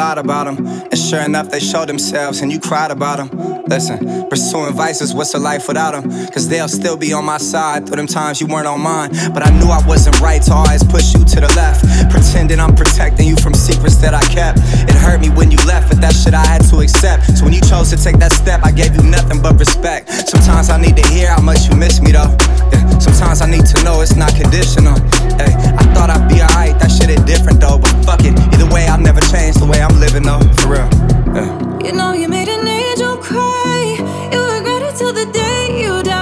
never 0.00 0.20
about 0.20 0.44
them. 0.46 0.66
And 0.66 0.98
sure 0.98 1.20
enough, 1.20 1.50
they 1.50 1.60
showed 1.60 1.88
themselves, 1.88 2.40
and 2.40 2.50
you 2.50 2.58
cried 2.58 2.90
about 2.90 3.18
them. 3.18 3.64
Listen, 3.66 4.28
pursuing 4.28 4.72
vices, 4.72 5.14
what's 5.14 5.34
a 5.34 5.38
life 5.38 5.68
without 5.68 5.92
them? 5.92 6.10
Cause 6.32 6.48
they'll 6.48 6.68
still 6.68 6.96
be 6.96 7.12
on 7.12 7.24
my 7.24 7.38
side 7.38 7.86
through 7.86 7.96
them 7.96 8.06
times 8.06 8.40
you 8.40 8.46
weren't 8.46 8.66
on 8.66 8.80
mine. 8.80 9.10
But 9.34 9.46
I 9.46 9.50
knew 9.58 9.66
I 9.66 9.80
wasn't 9.86 10.20
right 10.20 10.42
to 10.42 10.52
always 10.54 10.82
push 10.82 11.14
you 11.14 11.24
to 11.24 11.40
the 11.40 11.52
left. 11.56 11.84
Pretending 12.10 12.60
I'm 12.60 12.74
protecting 12.74 13.28
you 13.28 13.36
from 13.36 13.54
secrets 13.54 13.96
that 13.96 14.14
I 14.14 14.22
kept. 14.22 14.58
It 14.88 14.96
hurt 14.96 15.20
me 15.20 15.28
when 15.30 15.50
you 15.50 15.58
left, 15.66 15.88
but 15.88 16.00
that 16.00 16.14
shit 16.14 16.34
I 16.34 16.46
had 16.46 16.62
to 16.70 16.80
accept. 16.80 17.36
So 17.36 17.44
when 17.44 17.52
you 17.52 17.60
chose 17.60 17.90
to 17.90 17.96
take 17.96 18.18
that 18.18 18.32
step, 18.32 18.64
I 18.64 18.72
gave 18.72 18.94
you 18.94 19.02
nothing 19.02 19.42
but 19.42 19.58
respect. 19.58 20.10
Sometimes 20.10 20.70
I 20.70 20.80
need 20.80 20.96
to 20.96 21.06
hear 21.08 21.28
how 21.28 21.42
much 21.42 21.68
you 21.68 21.76
miss 21.76 22.00
me 22.00 22.12
though. 22.12 22.59
Yeah, 22.72 22.98
sometimes 22.98 23.40
I 23.42 23.46
need 23.46 23.66
to 23.66 23.82
know 23.84 24.00
it's 24.00 24.16
not 24.16 24.34
conditional. 24.34 24.98
Hey, 25.36 25.52
I 25.80 25.84
thought 25.94 26.10
I'd 26.10 26.28
be 26.28 26.40
alright, 26.42 26.78
that 26.78 26.90
shit 26.90 27.10
is 27.10 27.22
different 27.24 27.60
though. 27.60 27.78
But 27.78 27.92
fuck 28.04 28.20
it, 28.24 28.38
either 28.54 28.68
way, 28.72 28.86
I've 28.86 29.00
never 29.00 29.20
changed 29.20 29.60
the 29.60 29.66
way 29.66 29.82
I'm 29.82 29.98
living 30.00 30.24
though, 30.24 30.40
for 30.58 30.74
real. 30.74 30.88
Yeah. 31.34 31.50
You 31.84 31.92
know, 31.92 32.12
you 32.12 32.28
made 32.28 32.48
an 32.48 32.66
angel 32.66 33.16
cry. 33.16 33.96
You 34.32 34.40
regret 34.54 34.82
it 34.82 34.96
till 34.96 35.12
the 35.12 35.26
day 35.32 35.82
you 35.82 36.02
die. 36.02 36.19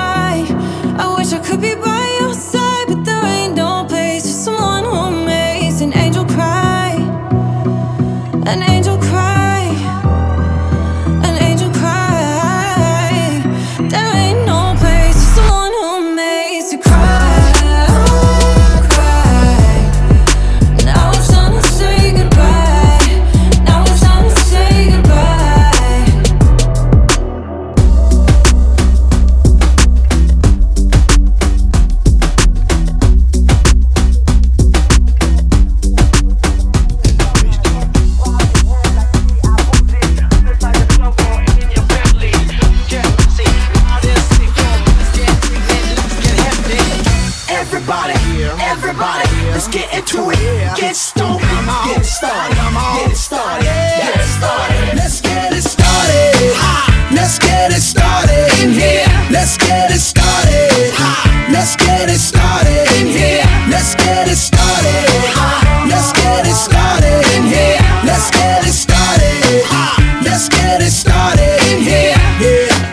Get 50.03 50.15
it. 50.15 50.77
Get 50.77 50.97
stoked, 50.97 51.43
get 51.43 52.01
it 52.01 52.05
started, 52.05 52.55
get 52.55 53.11
it 53.11 53.17
started, 53.17 53.65
get 53.65 54.15
it 54.15 54.25
started. 54.25 54.97
Let's 54.97 55.21
get 55.21 55.53
it 55.53 55.63
started. 55.63 56.89
Let's 57.11 57.39
get 57.39 57.73
it 57.73 57.81
started 57.81 58.49
in 58.63 58.73
here. 58.73 59.07
Let's 59.31 59.57
get 59.57 59.91
it 59.91 59.99
started. 59.99 60.93
Let's 61.51 61.75
get 61.77 62.09
it 62.11 62.19
started 62.19 62.87
in 63.01 63.07
here. 63.07 63.45
Let's 63.71 63.95
get 63.95 64.29
it 64.29 64.37
started. 64.37 65.09
Let's 65.89 66.13
get 66.13 66.47
it 66.47 66.55
started 66.55 67.25
in 67.35 67.45
here. 67.49 67.81
Let's 68.05 68.31
get 68.31 68.67
it 68.67 68.73
started. 68.73 69.65
Let's 70.23 70.49
get 70.49 70.83
it 70.83 70.93
started 70.93 71.59
in 71.73 71.83
here. 71.83 72.15
Yeah. 72.39 72.89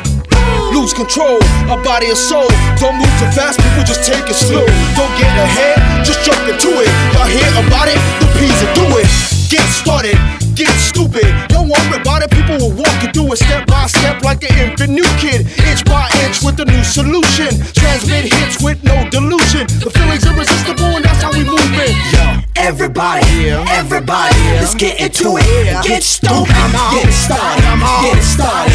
Lose 0.74 0.94
control, 0.94 1.40
a 1.70 1.78
body 1.84 2.08
and 2.08 2.18
soul. 2.18 2.48
Don't 2.80 2.96
move 2.98 3.12
too 3.20 3.32
fast, 3.36 3.60
people 3.60 3.84
just 3.84 4.04
take 4.04 4.28
it 4.30 4.36
slow. 4.36 4.66
Don't 4.96 5.14
get 5.20 5.32
ahead, 5.36 6.06
just 6.06 6.24
jump 6.24 6.40
into 6.48 6.72
it. 6.80 6.95
Y'all 7.26 7.34
hear 7.34 7.66
about 7.66 7.88
it? 7.90 7.98
The 8.22 8.30
Peas 8.38 8.54
will 8.62 8.86
do 8.86 9.02
it. 9.02 9.10
Get 9.50 9.66
started, 9.74 10.14
get 10.54 10.70
stupid. 10.78 11.26
Don't 11.50 11.66
worry 11.66 11.98
about 11.98 12.22
it, 12.22 12.30
people 12.30 12.54
will 12.62 12.78
walk 12.78 12.94
you 13.02 13.10
through 13.10 13.34
it 13.34 13.42
step 13.42 13.66
by 13.66 13.88
step 13.88 14.22
like 14.22 14.46
an 14.46 14.54
infant 14.62 14.94
new 14.94 15.10
kid. 15.18 15.50
Inch 15.66 15.82
by 15.86 16.06
inch 16.22 16.46
with 16.46 16.60
a 16.62 16.66
new 16.66 16.84
solution. 16.84 17.50
Transmit 17.74 18.30
hits 18.30 18.62
with 18.62 18.78
no 18.84 19.10
delusion. 19.10 19.66
The 19.82 19.90
feeling's 19.90 20.22
irresistible 20.22 21.02
and 21.02 21.06
that's 21.06 21.24
how 21.26 21.34
we 21.34 21.42
move 21.42 21.74
it. 21.82 21.98
Yo, 22.14 22.46
everybody, 22.62 23.26
everybody, 23.74 24.38
let's 24.62 24.76
get 24.76 25.02
into 25.02 25.42
it. 25.42 25.82
Get 25.82 26.04
stoked, 26.04 26.54
get 26.54 27.10
started, 27.10 27.66
get 28.06 28.22
started, 28.22 28.75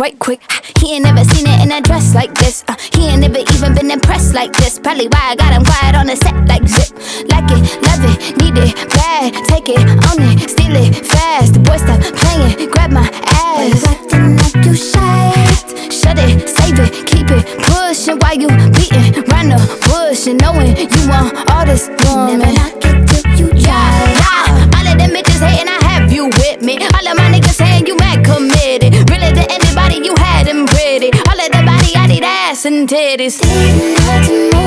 Right 0.00 0.18
quick. 0.18 0.40
He 0.78 0.94
ain't 0.94 1.04
never 1.04 1.22
seen 1.24 1.46
it 1.46 1.60
in 1.62 1.70
a 1.70 1.80
dress 1.82 2.14
like 2.14 2.32
this. 2.34 2.64
Uh, 2.66 2.74
he 2.94 3.08
ain't 3.08 3.20
never 3.20 3.38
even 3.38 3.74
been 3.74 3.90
impressed 3.90 4.34
like 4.34 4.50
this. 4.54 4.78
Probably 4.78 5.06
why 5.08 5.20
I 5.32 5.36
got 5.36 5.52
him 5.52 5.62
quiet 5.62 5.94
on 5.94 6.06
the 6.06 6.16
set 6.16 6.34
like 6.48 6.66
zip. 6.66 6.90
Like 7.28 7.44
it, 7.52 7.60
love 7.84 8.00
it, 8.08 8.18
need 8.40 8.56
it, 8.56 8.74
bad. 8.96 9.34
Take 9.44 9.68
it, 9.68 9.84
titties. 32.90 34.59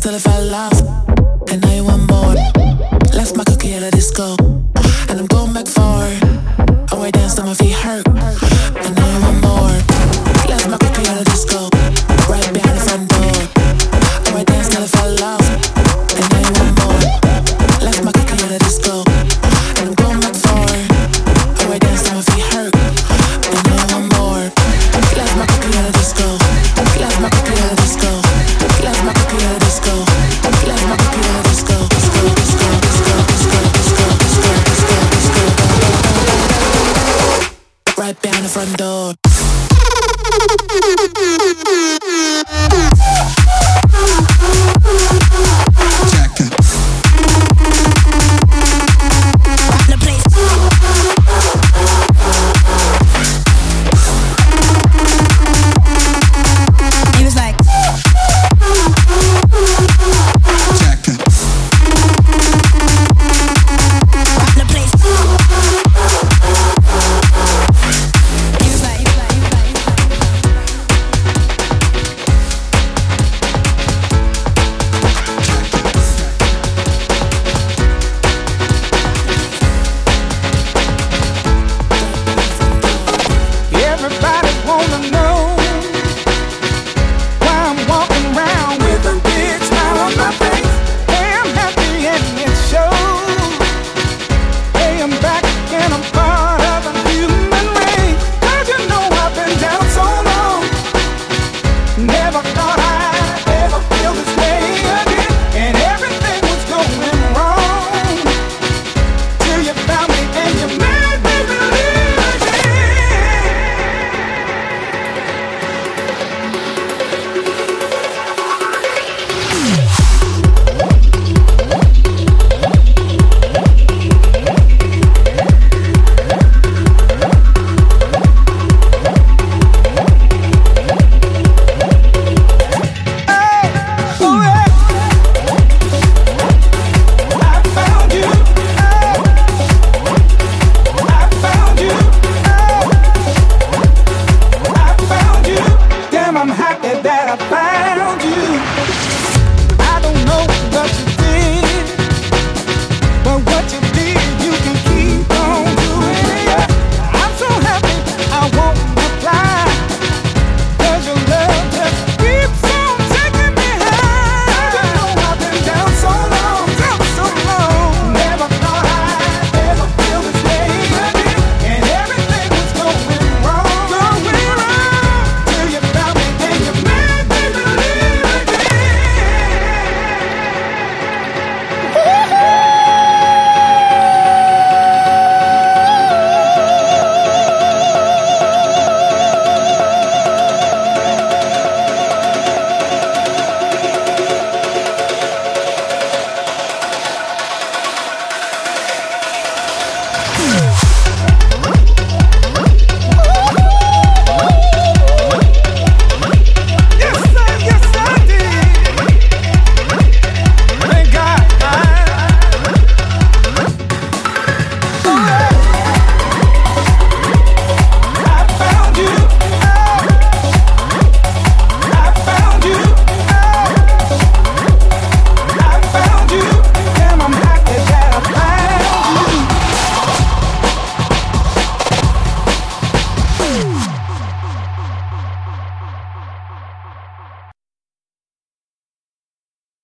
Still, 0.00 0.14
if 0.14 0.26
I 0.26 0.30
fell. 0.30 1.44
And 1.52 1.60
now 1.60 1.74
you 1.74 1.84
want 1.84 2.10
more. 2.10 2.32
Left 3.12 3.36
my 3.36 3.44
cookie 3.44 3.74
at 3.74 3.82
a 3.82 3.90
disco. 3.90 4.34
And 5.10 5.20
I'm 5.20 5.26
going 5.26 5.52
back 5.52 5.66
forward. 5.66 6.16
I 6.90 6.98
wait 6.98 7.12
dance 7.12 7.34
till 7.34 7.44
my 7.44 7.52
feet 7.52 7.74
hurt. 7.74 8.08
And 8.08 8.96
now 8.96 9.12
you 9.12 9.20
want 9.20 9.40
more. 9.42 9.76
Left 10.48 10.70
my 10.70 10.78
cookie 10.78 11.06
at 11.06 11.20
a 11.20 11.24
disco. 11.24 11.69